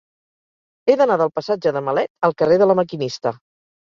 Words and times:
He 0.91 0.95
d'anar 1.01 1.17
del 1.21 1.31
passatge 1.39 1.73
de 1.75 1.83
Malet 1.89 2.11
al 2.29 2.35
carrer 2.39 2.57
de 2.63 2.69
La 2.71 2.79
Maquinista. 2.83 3.35